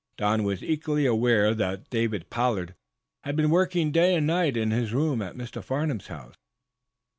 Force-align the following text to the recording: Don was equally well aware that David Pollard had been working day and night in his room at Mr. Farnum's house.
Don 0.17 0.41
was 0.43 0.63
equally 0.63 1.03
well 1.03 1.13
aware 1.13 1.53
that 1.53 1.91
David 1.91 2.31
Pollard 2.31 2.73
had 3.23 3.35
been 3.35 3.51
working 3.51 3.91
day 3.91 4.15
and 4.15 4.25
night 4.25 4.57
in 4.57 4.71
his 4.71 4.93
room 4.93 5.21
at 5.21 5.35
Mr. 5.37 5.63
Farnum's 5.63 6.07
house. 6.07 6.33